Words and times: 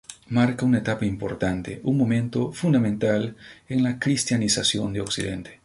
Marca 0.29 0.65
una 0.65 0.79
etapa 0.79 1.05
importante, 1.05 1.79
un 1.83 1.95
momento 1.95 2.51
fundamental 2.53 3.35
en 3.69 3.83
la 3.83 3.99
cristianización 3.99 4.93
de 4.93 5.01
Occidente. 5.01 5.59